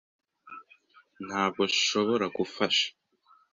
[1.25, 2.87] Ntabwo nshobora gufasha.